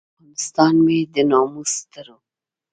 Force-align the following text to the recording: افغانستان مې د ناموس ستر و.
افغانستان 0.09 0.73
مې 0.85 0.97
د 1.13 1.15
ناموس 1.31 1.69
ستر 1.81 2.07
و. 2.13 2.17